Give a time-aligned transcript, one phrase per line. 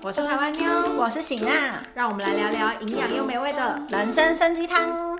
[0.00, 5.18] 我是台湾妞，我是喜娜，让我们来聊聊营养又美味的人参参鸡汤。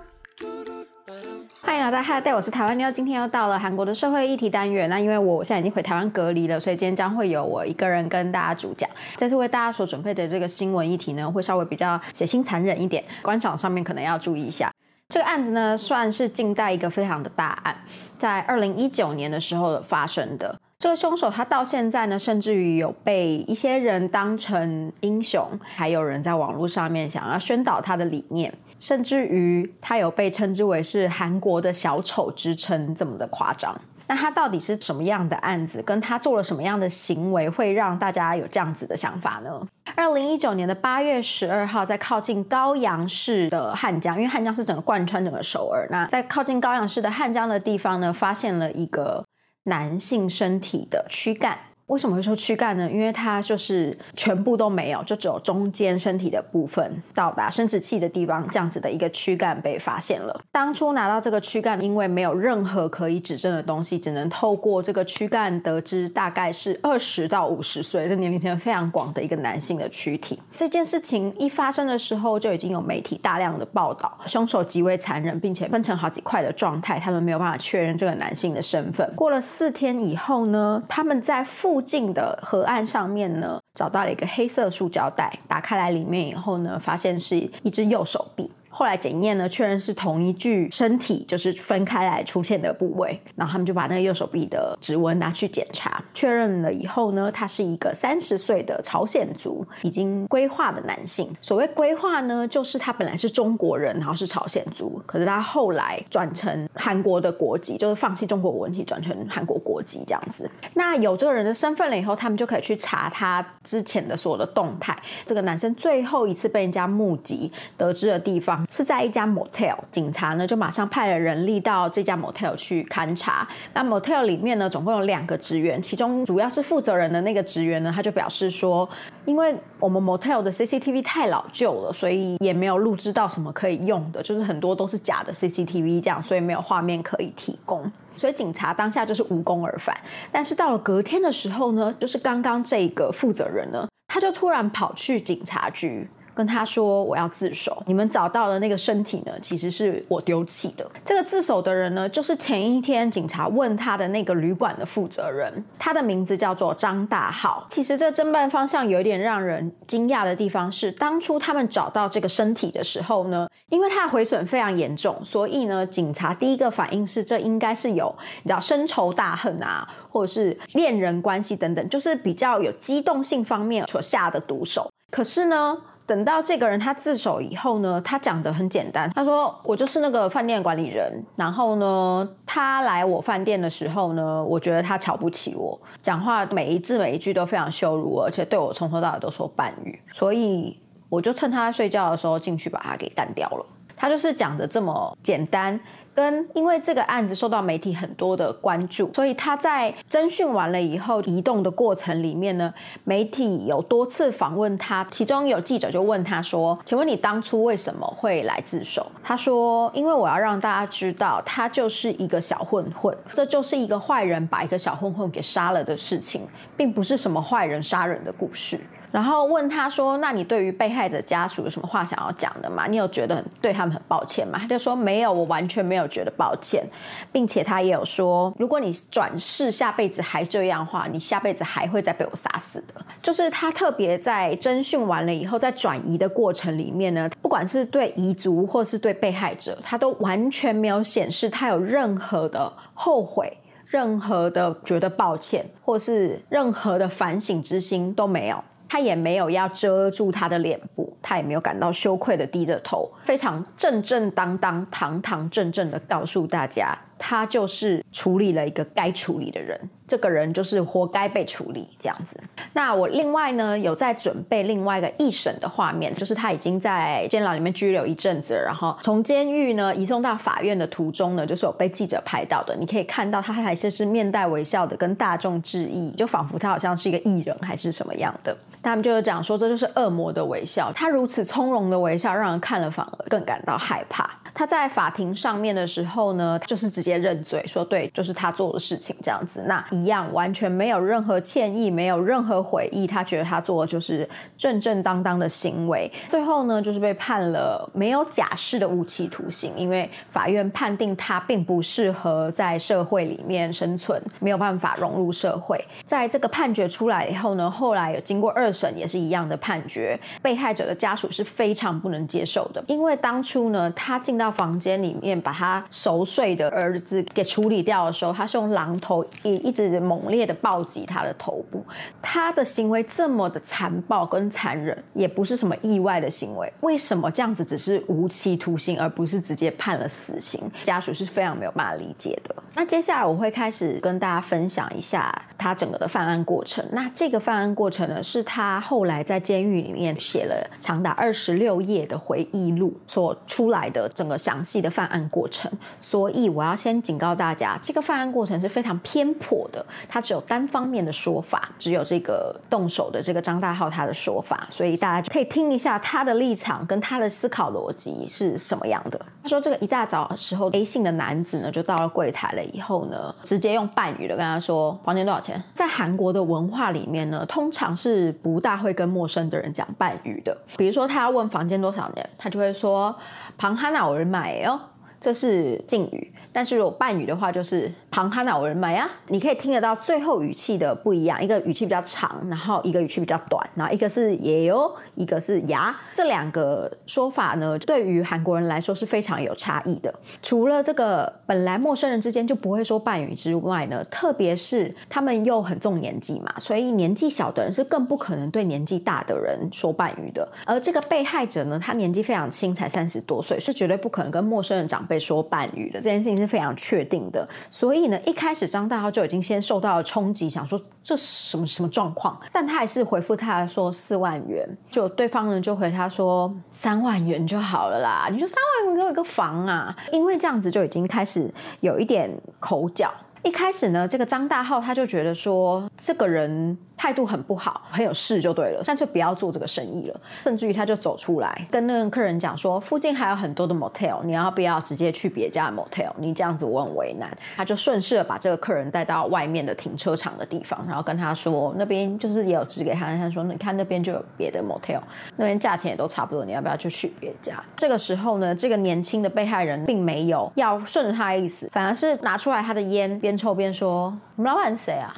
[1.61, 2.89] 欢迎来到嗨带，我是台湾妞。
[2.89, 4.89] 今天又到了韩国的社会议题单元。
[4.89, 8.89] 那因为我现在已经回台湾隔离了，所以今天将会有我一个人跟大家主讲。
[9.17, 14.71] 这次为大家所准备的这个新闻议题呢，会稍微比较血腥残忍一点，观赏上面可能要注意一下。
[15.09, 17.75] 这个案子呢，算是近代一个非常的大案，
[18.17, 20.57] 在二零一九年的时候发生的。
[20.81, 33.79] 这个凶手他到现在呢，甚至于有被一些人当成英雄，还有人在网络上面想要宣导他的理念，甚至于他有被称之为是韩国的小丑之称，这么的夸张。
[34.07, 35.83] 那他到底是什么样的案子？
[35.83, 39.61] 跟他做了什么样的行为，会让大家有这样子的想法呢？
[39.95, 49.23] 二零一九年的八月十二号，在靠近高阳市的汉江，因为汉江是整个贯穿整个首尔，那在靠近高阳市的汉江的地方呢，发现了一个。
[49.63, 51.70] 男性身体的躯干。
[51.91, 52.89] 为什么会说躯干呢？
[52.89, 60.41] 因为它就是全部都没有，就只有中间身体的部分到达生殖器的地方，这样子的一个躯干被发现了。
[60.53, 70.39] 当初拿到这个躯干，因为没有任何可以指证的东西，只能透过这个躯干得知大概是二十到五十岁，这年龄层非常广的一个男性的躯体。
[70.55, 79.11] 这件事情一发生的时候，就已经有媒体大量的报道，凶手极为残忍，并且分成好几块的状态，他们没有办法确认这个男性的身份。
[79.13, 88.49] 过了四天以后呢，他们在附近的河岸上面呢，找到了一个黑色塑胶袋，打开来里面以后呢，发现是一只右手臂。
[88.81, 93.21] 后来检验呢，确认是同一具身体，就是分开来出现的部位。
[93.35, 101.31] 然后他们就把那个右手臂的指纹拿去检查，确认了以后呢，他是一个三十岁的朝鲜族，已经规划的男性。
[101.41, 110.49] 所谓规划呢，就是他本来是中国人，然后是朝鲜族，可是他后来转成韩国的国籍，就是放弃中国文体，转成韩国国籍这样子。
[110.73, 114.97] 那有这个人的身份了以后，他们就可以去查他之前的所有的动态。
[115.23, 118.65] 这个男生最后一次被人家目击得知的地方。
[118.71, 123.45] 是在一家 motel，警察呢就马上派了人力到这家 motel 去勘察。
[123.73, 128.89] 那 motel 里面呢，总共有两个职员，其中主要是负责人的那个职员呢，他就表示说，
[129.25, 137.91] 因为我们 motel 的 CCTV 太老旧了，所以也没有录制到什么可以用的，就是很多都是假的 CCTV 这样，所以没有画面可以提供。
[138.15, 139.93] 所以警察当下就是无功而返。
[140.31, 146.09] 但是到了隔天的时候呢，就是刚刚这个负责人呢，他就突然跑去警察局。
[146.41, 150.83] 跟他说我要自首，你们找到的那个身体呢，其实是我丢弃的。
[151.05, 157.63] 这个自首的人呢，就是前一天警察问他的那个旅馆的负责人，他的名字叫做张大浩。
[157.69, 174.91] 其实这侦办方向有一点让人惊讶的地方是，当初他们找到这个身体的时候呢，因为他的毁损非常严重，所以呢，警察第一个反应是这应该是有你知道深仇大恨啊，或者是恋人关系等等，就是比较有机动性方面所下的毒手。
[175.11, 175.77] 可是呢？
[176.11, 190.77] 等到这个人他自首以后呢，他讲的很简单，他说我就是那个饭店管理人，然后呢，他来我饭店的时候呢，我觉得他瞧不起我，讲话每一字每一句都非常羞辱，而且对我从头到尾都说半语，所以
[191.07, 193.65] 我就趁他睡觉的时候进去把他给干掉了。
[193.95, 195.79] 他就是讲的这么简单。
[196.13, 202.73] 跟因为这个案子受到媒体很多的关注，所以他在侦讯完了以后，移动的过程里面呢，
[203.03, 218.79] 媒体有多次访问他，其中有记者就问他说：“请问你当初为什么会来自首？”他说：“因为我要让大家知道，他就是一个小混混，这就是一个坏人把一个小混混给杀了的事情，并不是什么坏人杀人的故事。”
[219.11, 222.87] 然后问他说：“那你对于被害者家属有什么话想要讲的吗？
[222.87, 226.85] 你有觉得很对他们很抱歉吗？”他就说：“没有，我完全没有觉得抱歉，
[227.31, 248.63] 并且他也有说，如果你转世下辈子还这样的话，你下辈子还会再被我杀死的。”就是他特别在侦讯完了以后，在转移的过程里面呢，不管是对彝族或是对被害者，他都完全没有显示他有任何的后悔、任何的觉得抱歉，或是任何的反省之心都没有。
[248.91, 256.93] 他也没有要遮住他的脸部，他也没有感到羞愧的低着头，非常正正当当、堂堂正正的告诉大家。
[257.23, 262.35] 他就是处理了一个该处理的人，这个人就是活该被处理这样子。
[262.73, 272.75] 那我另外呢有在准备另外一个一审的画面，就是他已经在监牢里面拘留一阵子，然后从监狱呢移送到法院的途中呢，就是有被记者拍到的。
[272.75, 278.57] 你可以看到他还是是面带微笑的跟大众致意，就仿佛他好像是一个艺人还是什么样的。
[278.81, 284.27] 他们就是讲说这就是恶魔的微笑，他如此从容的微笑，让人看了反而更感到害怕。
[284.55, 287.10] 他在法庭上面的时候呢，就是直接。
[287.11, 289.65] 接认罪，说对，就是他做的事情这样子。
[289.67, 296.09] 那一样完全没有任何歉意，没有任何悔意，他觉得他做的就是正正当当的行为。
[296.29, 305.83] 最后呢，就是被判了没有假释的无期徒刑，因为法院判定他并不适合在社会里面生存，没有办法融入社会。
[306.05, 317.00] 在这个判决出来以后呢，后来有经过二审，也是一样的判决，被害者的家属是非常不能接受的，因为当初呢，他进到房间里面把他熟睡的儿子
[317.33, 321.83] 给处理掉的时候，他是用榔头一一直猛烈的暴击他的头部，
[322.21, 330.61] 他的行为这么的残暴跟残忍，也不是什么意外的行为，为什么这样子只是无期徒刑，而不是直接判了死刑？
[330.83, 332.55] 家属是非常没有办法理解的。
[332.73, 336.83] 那接下来我会开始跟大家分享一下他整个的犯案过程。
[336.93, 345.69] 那这个犯案过程呢，是他后来在监狱里面写了长达二十六页的回忆录所出来的整个详细的犯案过程。
[345.99, 359.17] 所以我要先先警告大家，这个犯案过程是非常偏颇的，他只有单方面的说法，只有这个动手的这个张大浩他的说法，所以大家可以听一下他的立场跟他的思考逻辑是什么样的。
[359.41, 365.63] 他说，这个一大早的时候，A 姓的男子呢就到了柜台了，以后呢直接用半语的跟他说房间多少钱。
[365.73, 370.55] 在韩国的文化里面呢，通常是不大会跟陌生的人讲半语的。
[370.75, 373.15] 比如说他要问房间多少钱，他就会说
[373.57, 374.77] 庞哈纳尔买哦，
[375.21, 376.33] 这是敬语。
[376.53, 390.13] 但是如果半语的话，就是庞哈纳尔买啊，你可以听得到最后语气的不一样，一个语气比较长，然后一个语气比较短，然后一个是也哟，一个是呀，这两个说法呢，对于韩国人来说是非常有差异的。
[390.41, 400.45] 除了这个本来陌生人之间就不会说半语之外呢，特别是他们又很重年纪嘛，所以年纪小的人是更不可能对年纪大的人说半语的。
[400.65, 406.01] 而这个被害者呢，他年纪非常轻，才三十多岁，是绝对不可能跟陌生人长辈说半语的。
[406.01, 406.40] 这件事情。
[406.41, 412.39] 是非常确定的，所以呢，一开始张大浩就已经先受到了冲击，想说这什么什么状况？
[412.51, 421.49] 但他还是回复他说四万元，就对方呢就回他说三万元就好了啦，你就三万元给我一个房啊，因为这样子就已经开始
[421.81, 422.29] 有一点
[422.59, 423.11] 口角。
[423.43, 426.77] 一开始呢，这个张大浩他就觉得说这个人。
[427.01, 430.21] 态度很不好，很有事就对了，干脆不要做这个生意了。
[430.43, 436.11] 甚至于他就走出来跟那个客人讲说，附近还有很多的 motel，你要不要直接去别家 motel？
[436.17, 437.35] 你这样子我很为难。
[437.57, 445.01] 他就顺势把这个客人带到外面的停车场的地方，然后跟他说，那边就是也有指给他，他说你看那边就有别的 motel，
[445.37, 447.63] 那边价钱也都差不多，你要不要就去别家？
[447.75, 455.11] 这个时候呢，这个年轻的被害人并没有要顺着他的意思，反而是拿出来他的烟，边抽边说：“你们老板是谁啊？”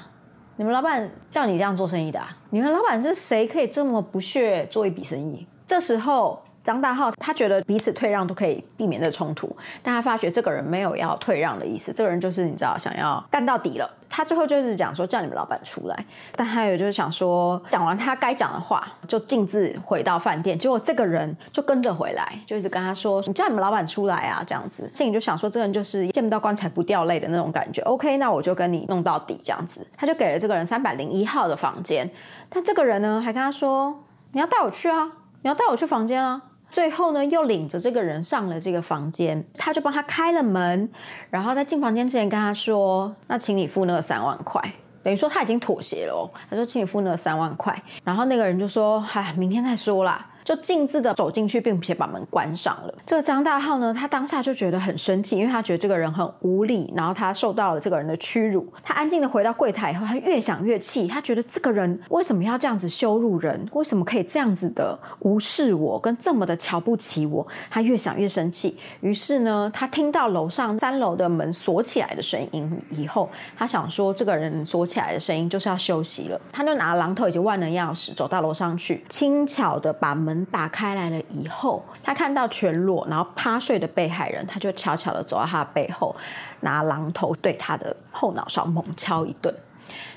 [0.56, 2.20] 你们老板叫你这样做生意的？
[2.52, 3.48] 你们老板是谁？
[3.48, 5.48] 可以这么不屑做一笔生意？
[5.66, 6.42] 这时候。
[6.64, 13.90] 张大浩他觉得彼此退让都可以避免这冲突，但他发觉这个人没有要退让的意思，这个人就是你知道想要干到底了。
[14.10, 16.06] 他最后就是讲说叫你们老板出来，
[16.36, 20.58] 但还有就是想说讲完他该讲的话，就径自回到饭店。
[20.58, 24.90] 结果这个人就跟着回来，就一直跟他说你叫你们老板出来啊这样子。
[24.94, 27.82] 心里就想说这个人就是见不到棺材不掉泪的那种感觉。
[27.82, 29.86] OK，那我就跟你弄到底这样子。
[29.98, 32.08] 他就给了这个人三百零一号的房间，
[32.50, 35.12] 但这个人呢还跟他说你要带我去啊，
[35.42, 36.40] 你要带我去房间啊。
[36.74, 40.90] 最后呢，又领着这个人上了这个房间，他就帮他开了门，
[41.30, 44.60] 然后在进房间之前跟他说：“那请你付那个三万块。”
[45.04, 52.94] 等于说他已经妥协了，他说：“请你付那个三万块。”然后那个人就说：“哎，明天再说啦。”就径自的走进去，并且把门关上了。
[53.06, 58.68] 这个张大浩呢，他当下就觉得很生气，因为他觉得这个人很无理，然后他受到了这个人的屈辱。
[58.84, 63.66] 他安静的回到柜台以后，他越想越气，他觉得这个人为什么要这样子羞辱人？
[63.72, 67.46] 为什么可以这样子的无视我，跟这么的瞧不起我？
[67.70, 68.78] 他越想越生气。
[69.00, 76.42] 于是呢，他听到楼上三楼的门锁起来的声音以后，他想说，这个人锁起来的声音就是要休息了。
[76.52, 80.33] 他就拿榔头以及万能钥匙走到楼上去，轻巧的把门。
[80.34, 86.16] 门打开来了以后，他看到全裸然后趴睡的被害人，他就悄悄的走到他的背后，
[86.62, 89.54] 拿榔头对他的后脑勺猛敲一顿。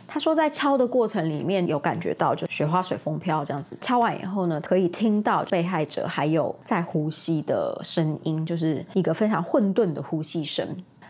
[0.08, 3.76] 他说，在敲的过程里面有感觉到就雪花随风飘这样子。
[3.80, 10.66] 敲完以后呢，可以听到被害者还有在呼吸的声音，就是一个非常混沌的呼吸声。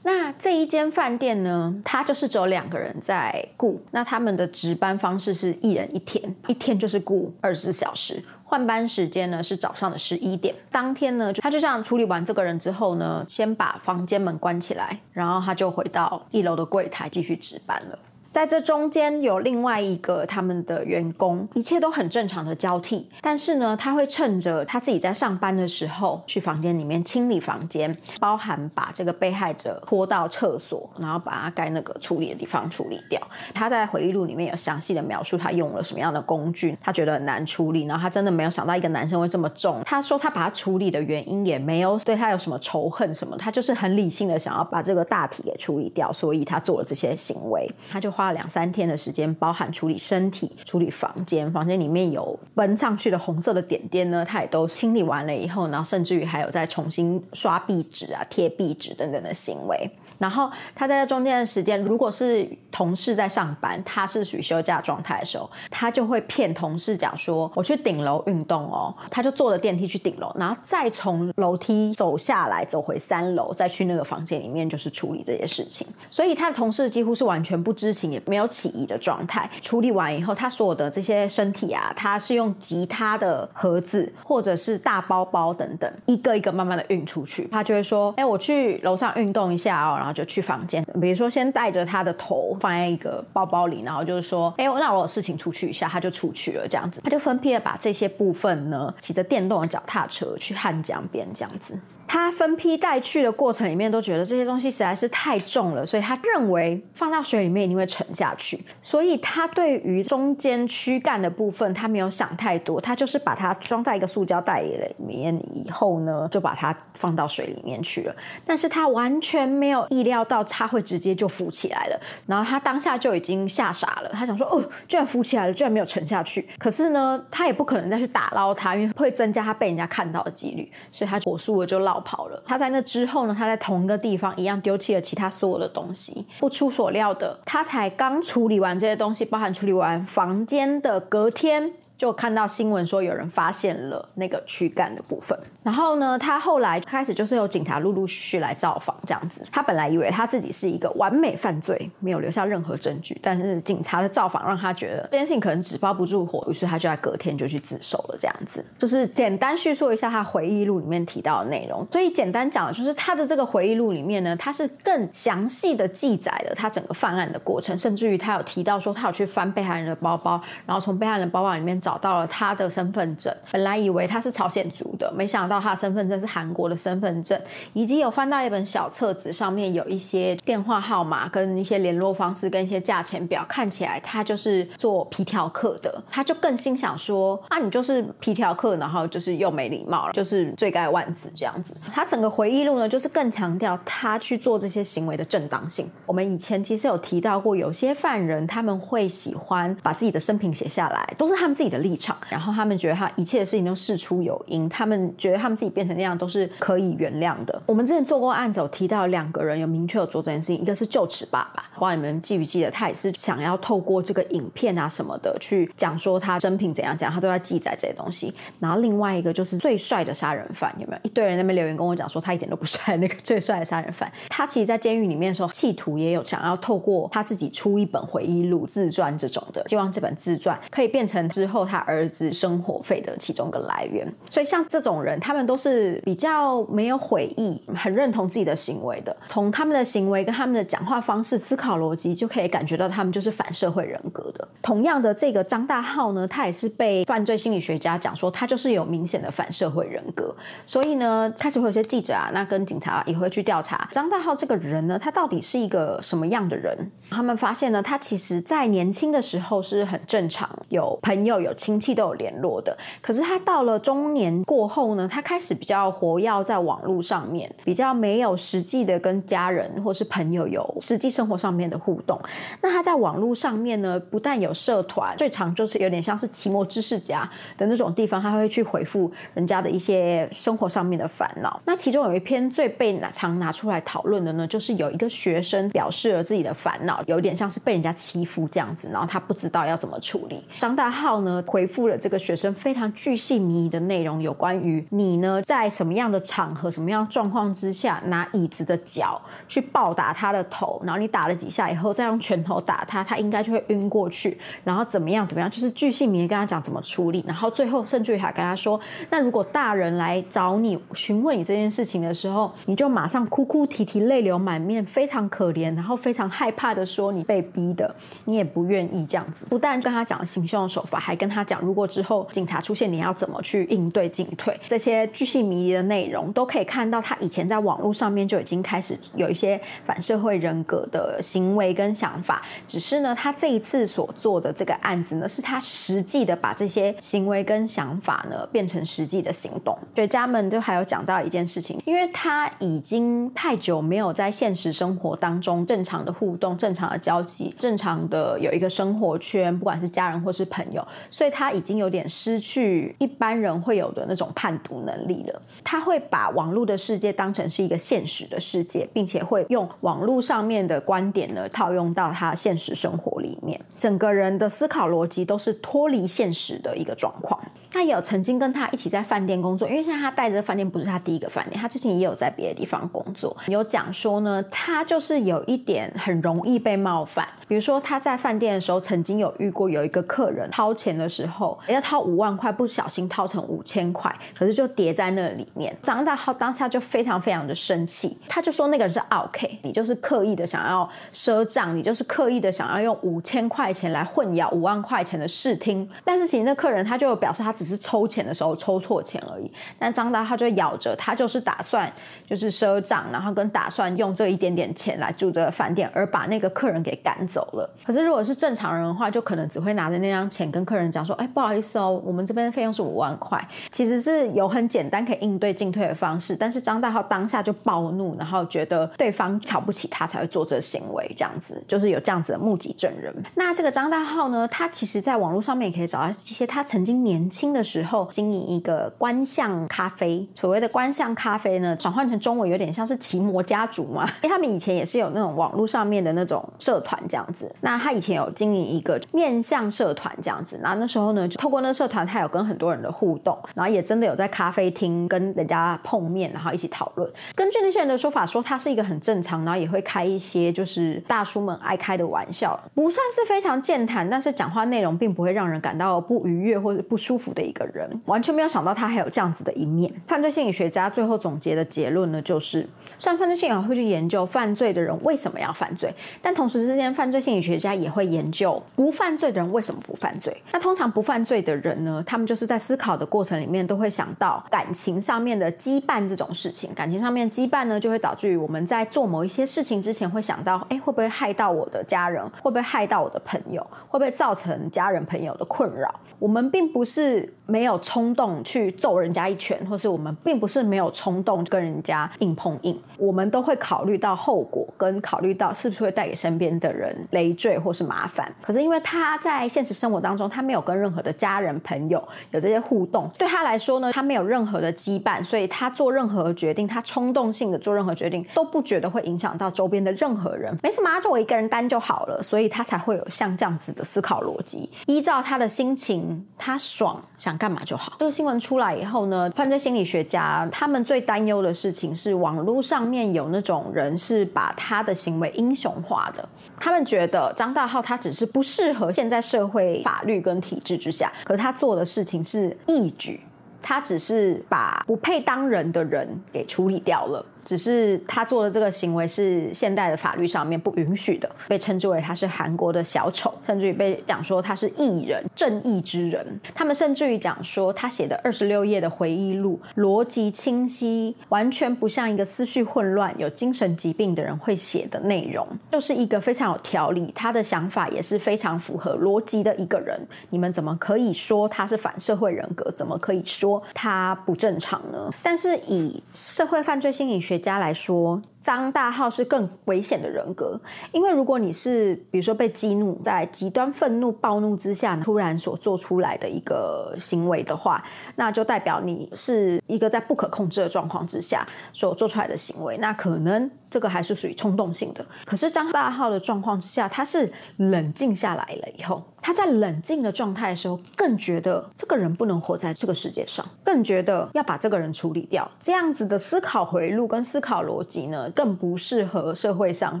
[0.04, 3.80] 那这一间饭店呢，它就是只有两个人在雇。
[3.92, 8.22] 那他们的值班方式是一人一天，一天就是雇二十四小时。
[8.44, 10.54] 换班时间呢是早上的十一点。
[10.70, 17.98] 当天呢，他就这样处理完这个人之后呢，先把房间门关起来，然后他就回到一楼的柜台继续值班了。
[18.32, 23.06] 在这中间有另外一个他们的员工，一切都很正常的交替。
[23.20, 33.20] 但是呢，他会趁着他自己在上班的时候，去房间里面清理房间，包含把这个被害者拖到厕所，然后把他该那个处理的地方处理掉。
[33.52, 39.82] 他在回忆录里面有详细的描述他用了什么样的工具，他觉得很难处理，然后他真的没有想到一个男生会这么重。
[39.84, 47.70] 他说他把他处理的原因也没有对他有什么仇恨什么，他就是很理性的想要把这个大体给处理掉，所以他做了这些行为。
[47.90, 59.90] 他就了两三天的时间，包含处理身体、处理房间，房间里面有奔上去的红色的点点呢，他也都清理完了以后，然后甚至于还有在重新刷壁纸啊、贴壁纸等等的行为。
[60.18, 75.84] 然后他在中间的时间，如果是同事在上班，他是属于休假状态的时候，他就会骗同事讲说：“我去顶楼运动哦。”他就坐着电梯去顶楼，然后再从楼梯走下来，走回三楼，再去那个房间里面，就是处理这些事情。
[76.08, 79.50] 所以他的同事几乎是完全不知情，也没有起疑的状态。
[79.60, 87.48] 处理完以后，他所有的这些身体啊，他是用吉他的盒子或者是大包包等等，一个一个慢慢的运出去。
[87.50, 90.12] 他就会说：“哎，我去楼上运动一下哦。”然后。
[90.12, 101.78] 就去房间， 比如说先带着他的头放在一个包包里，然后就是说，哎，那我有事情出去一下，他就出去了，这样子，他就分批的把这些部分呢，骑着电动的脚踏车去汉江边，这样子。
[102.06, 108.62] 他分批带去的过程里面，都觉得这些东西实在是太重了，所以他认为放到水里面一定会沉下去。
[108.80, 118.14] 所以他对于中间躯干的部分，他没有想太多，他就是把它装在一个塑胶袋里面，以后呢就把它放到水里面去了。
[118.44, 126.46] 但是他完全没有意料到它会直接就浮起来了，然后他当下就已经吓傻了，他想说哦，居然浮起来了，居然没有沉下去。
[126.58, 132.01] 可是呢，他也不可能再去打捞它，因为会增加他被人家看到的几率，所以他火速的就捞。
[132.02, 132.42] 跑了。
[132.46, 133.34] 他在那之后呢？
[133.38, 136.26] 他在同一个地方一样丢弃了其他所有的东西。
[136.40, 141.72] 不出所料的，他才刚处理完这些东西，包含处理完房间的隔天。
[142.02, 149.44] 就看到新闻说有人发现了那个躯干的部分，然后呢，他后来开始就是有警察陆陆续续来造访这样子。
[149.52, 158.16] 他本来以为他自己是一个完美犯罪，没有留下任何证据，但是警察的造访让他觉得这件事情可能纸包不住火，于是他就在隔天就去自首了。
[158.18, 161.86] 这样子就是简单叙述一下他回忆录里面提到的内容。
[161.92, 171.91] 所以简单讲，就是他的这个回忆录里面呢，他是更详细的记载了他整个犯案的过程，甚至于他有提到说他有去翻被害人的包包，然后从被害人包包里面找。
[171.92, 177.38] 找到了他的身份证，本来以为他是朝鲜族的，没想到他的身份证是韩国的身份证，
[177.74, 191.74] 以及有翻到一本小册子，上面有一些电话号码跟一些联络方式跟一些价钱表，看起来他就是做皮条客的，他就更心想说啊，你就是皮条客，然后就是又没礼貌，就是罪该万死这样子。
[191.92, 195.86] 他整个回忆录呢，就是更强调他去做这些行为的正当性。
[196.06, 201.82] 我们以前其实有提到过，有些犯人他们会喜欢把自己的生平写下来，都是他们自己的。
[201.82, 207.60] 立场，然后他们觉得他一切的事情都事出有因，他们觉得他们自己变成那样都是可以原谅的。
[207.66, 218.32] 我们之前做过案子，有提到两个人有明确有做这件事情，一个是旧齿爸爸，不知道你们记不记得，他也是想要透过这个影片啊什么的去讲说他真品怎样怎样，他都要记载这些东西。
[218.60, 231.61] 然后另外一个就是最帅的杀人犯，有没有一堆人那边留言跟我讲说他一点都不帅，那个最帅的杀人犯，他其实，在监狱里面的时候，企图也有想要透过他自己出一本回忆录、自传这种的，希望这本自传可以变成之后。
[231.64, 239.16] 他儿子生活费的其中一个来源，所以像这种人，他们都是比较没有悔意，很认同自己的行为的。
[239.28, 244.46] 从他们的行为跟他们的讲话方式、思考逻辑，就可以感觉到他们就是反社会人格的。
[244.60, 250.34] 同样的，这个张大浩呢，他也是被犯罪心理学家讲说，他就是有明显的反社会人格。
[250.66, 256.76] 所以呢，开始会有些记者啊，那跟警察也会去调查张大浩这个人呢，他到底是一个什么样的人？
[257.08, 261.51] 他们发现呢，他其实在年轻的时候是很正常，有朋友有。
[261.54, 272.18] 亲戚都有联络的，可是他到了中年过后呢，他开始比较活跃在网络上面，比较没有实际的跟家人或是朋友有实际生活上面的互动。
[272.60, 277.28] 那他在网络上面呢，不但有社团，最常就是有点像是奇摩知识家
[277.58, 281.60] 的那种地方，他会去回复人家的一些生活上面的烦恼。
[281.64, 290.44] 那其中有一篇最被拿常拿出来讨论的呢，就是有一个学生表示了自己的烦恼，有点像是被人家欺负这样子，然后他不知道要怎么处理。
[290.58, 291.41] 张大浩呢？
[291.46, 304.38] 回复了这个学生非常巨细靡遗的内容，有关于你呢在什么样的场合、什么样状况之下拿椅子的脚去暴打他的头，然后你打了几下以后再用拳头打他，他应该就会晕过去。
[304.64, 308.80] 然后怎么样怎么样，就是巨细靡遗跟他讲怎么处理，然后最后甚至于还跟他说，
[309.10, 317.94] 那如果大人来找你询问你这件事情的时候，你就马上哭哭啼啼、泪流满面，非常可怜，然后非常害怕的说你被逼的，
[318.24, 319.46] 你也不愿意这样子。
[319.48, 332.42] 不但跟他讲行凶的手法，还跟他讲如果之后警察出现，你要怎么去应对进退，这些巨细迷离的内容都可以看到他以前在网络上面就已经开始有一些反社会人格的行为跟想法。
[332.66, 339.76] 只是呢，他这一次所做的这个案子呢，是他实际的把这些行为跟想法呢变成实际的行动。
[339.94, 350.86] 学家们就还有讲到一件事情，因为他已经太久没有在现实生活当中正常的互动、正常的交际、正常的有一个生活圈，不管是家人或是朋友，
[351.22, 355.40] 对他已经有点失去一般人会有的那种判读能力了。
[355.62, 367.40] 他会把网络的世界当成是一个现实的世界，并且会用网络上面的观点呢套用到他现实生活里面，整个人的思考逻辑都是脱离现实的一个状况。
[367.70, 373.34] 他也有曾经跟他一起在饭店工作，因为现在他带着饭店不是他第一个饭店，他之前也有在别的地方工作。
[373.46, 385.76] 有讲说呢，他就是有一点很容易被冒犯，比如说他在饭店的时候，曾经有遇过有一个客人掏钱的时候要掏五万块，不小心掏成五千块，可是就叠在那里面。
[385.82, 395.88] 张大浩当下就非常非常的生气，他就说那个人是 OK，你就是刻意的想要赊账，你就是刻意的想要用五千块钱来混淆五万块钱的视听。
[396.04, 397.52] 但是其实那客人他就表示他。
[397.52, 401.92] 只是抽钱的时候抽错钱而已，但张大浩就咬着，他就是打算
[402.26, 407.70] 就是赊账，然后跟打算用这一点点钱来住这个饭店，而把那个客人给赶走了。
[407.84, 423.14] 可是如果是正常人的话，就可能只会拿着那张钱跟客人讲说：“哎，不好意思哦，我们这边的费用是五万块。”其实是有很简单可以应对进退的方式，但是张大浩当下就暴怒，然后觉得对方瞧不起他才会做这个行为，这样子就是有这样子的目击证人。
[423.36, 427.52] 那这个张大浩呢，他其实在网络上面也可以找到一些他曾经年轻。
[427.52, 434.06] 的时候经营一个观象咖啡，所谓的观象咖啡呢，转换成中文有点像是奇摩家族嘛。
[434.22, 437.54] 因为他们以前也是有那种网络上面的那种社团这样子。
[437.60, 447.08] 那他以前有经营一个面向社团这样子，然后那时候呢，就透过那个社团，他有跟很多人的互动，然后也真的有在咖啡厅跟人家碰面，然后一起讨论。
[447.36, 457.42] 根据那些人的说法，说他是一个很正常，然后也会开一些就是大叔们爱开的玩笑，不算是非常健谈，但是讲话内容并不会让人感到不愉悦或者不舒服的。
[457.42, 459.92] 一个人完全没有想到他还有这样子的一面。
[460.06, 470.34] 犯罪心理学家最后总结的结论呢，就是虽然犯罪心理学会去研究犯罪的人为什么要犯罪，但同时之间，犯罪心理学家也会研究不犯罪的人为什么不犯罪。
[470.52, 476.72] 那通通常不犯罪的人呢，他们就是在思考的过程里面都会想到感情上面的羁绊这种事情。
[476.72, 482.26] 感情上面羁绊呢，就会导致于我们在做某一些事情之前会想到，哎，会不会害到我的家人？
[482.42, 483.62] 会不会害到我的朋友？
[483.86, 485.94] 会不会造成家人朋友的困扰？
[486.18, 487.30] 我们并不是。
[487.52, 498.34] 没有冲动去揍人家一拳，或是我们并不是没有冲动跟人家硬碰硬，我们都会考虑到后果，跟考虑到是不是会带给身边的人累赘或是麻烦。
[498.40, 510.56] 可是因为他在现实生活当中，他没有跟任何的家人朋友有这些互动，对他来说呢，他没有任何的羁绊，所以他做任何决定，他冲动性的做任何决定，都不觉得会影响到周边的任何人。
[510.62, 514.70] 没什么，就我一个人担就好了，所以他才会有像这样子的思考逻辑。
[514.86, 517.38] 依照他的心情，他爽想。
[517.42, 517.94] 干嘛就好。
[517.98, 526.28] 这个新闻出来以后呢，犯罪心理学家他们最担忧的事情是，网络上面有那种人是把他的行为英雄化的。
[526.56, 533.20] 他们觉得张大浩他只是不适合现在社会法律跟体制之下，可他做的事情是义举，
[533.60, 537.26] 他只是把不配当人的人给处理掉了。
[537.44, 546.40] 只是他做的这个行为是现代的法律上面不允许的，被称之为他是韩国的小丑，甚至于被讲说他是艺人、正义之人。
[546.54, 560.00] 他们甚至于讲说他写的二十六页的回忆录逻辑清晰，完全不像一个思绪混乱、有精神疾病的人会写的内容，就是一个非常有条理，他的想法也是非常符合逻辑的一个人。
[560.30, 562.70] 你们怎么可以说他是反社会人格？
[562.70, 565.12] 怎么可以说他不正常呢？
[565.22, 567.31] 但是以社会犯罪心理学。
[567.32, 570.60] 学家来说，张大浩是更危险的人格，
[570.92, 577.82] 因为如果你是比如说被激怒，在极端愤怒、暴怒之下突然所做出来的一个行为的话，
[578.16, 585.02] 那就代表你是一个在不可控制的状况之下所做出来的行为，那可能这个还是属于冲动性的。
[585.24, 589.02] 可是张大浩的状况之下，他是冷静下来了以后。
[589.24, 595.48] 他在冷静的状态的时候，更觉得这个人不能活在这个世界上，更觉得要把这个人处理掉。
[595.62, 600.00] 这样子的思考回路跟思考逻辑呢，更不适合社会上，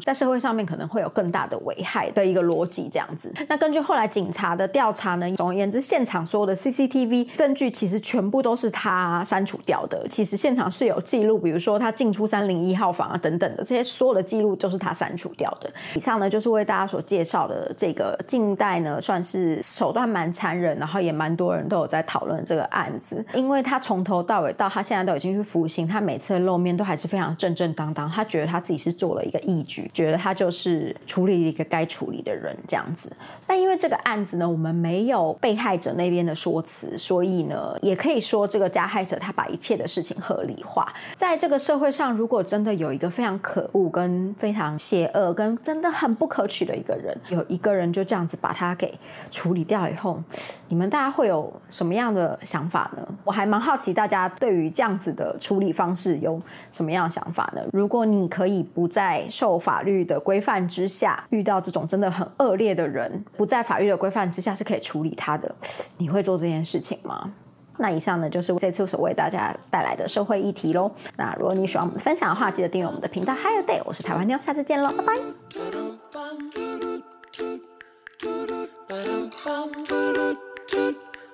[0.00, 2.88] 在社会上面可能会有更大的危害的一个逻辑。
[2.90, 3.32] 这样子。
[3.48, 10.06] 那根据后来警察的调查呢，总而言之，现场所有的 CCTV 证据其实全部都是他删除掉的。
[10.08, 15.70] 其实现场是有记录，比如说他进出三零一号房啊等等的这些所有的记录，都是他删除掉的。
[15.94, 18.98] 以上呢，就是为大家所介绍的这个近代呢。
[19.02, 33.12] 算是手段蛮残忍，然后也蛮多人都有在讨论这个案子，因为他从头到尾到他现在都已经去服刑，他每次露面都还是非常正正当当，他觉得他自己是做了一个义举，觉得他就是处理了一个该处理的人这样子。
[33.46, 40.90] 但因为这个案子呢，我们没有被害者那边的说辞，所以呢，也可以说这个加害者他把一切的事情合理化。
[41.14, 48.98] 在这个社会上，如果真的有一个非常可恶、跟非常邪恶、跟真的很不可取的一个人，有一个人就这样子把他给。
[49.30, 50.22] 处理掉以后，
[50.68, 53.04] 你们大家会有什么样的想法呢？
[53.24, 57.62] 我还蛮好奇大家对于这样子的处理方式有什么样的想法呢？
[57.72, 65.54] 如果你可以不在受法律的规范之下，遇到这种真的很恶劣的人，不在法律的规范之下是可以处理他的，
[65.98, 67.32] 你会做这件事情吗？
[67.78, 70.90] 那以上呢就是这次所为大家带来的社会议题喽。
[71.16, 73.34] 那如果你喜欢我们分享的话，记得订阅我们的频道。
[73.34, 75.14] Hi day，我是台湾妞，下次见喽，拜拜。